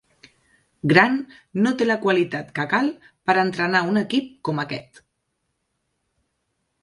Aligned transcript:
Grant 0.91 1.17
no 1.65 1.73
té 1.81 1.87
la 1.87 1.97
qualitat 2.05 2.49
que 2.55 2.65
cal 2.71 2.89
per 3.29 3.35
entrenar 3.41 3.81
un 3.91 4.01
equip 4.01 4.31
com 4.49 4.61
aquest. 4.63 5.01